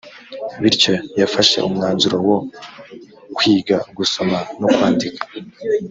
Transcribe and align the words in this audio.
bityo 0.61 0.93
yafashe 1.21 1.57
umwanzuro 1.67 2.15
wo 2.27 2.37
kwiga 3.37 3.77
gusoma 3.97 4.37
no 4.59 4.67
kwandika 4.73 5.23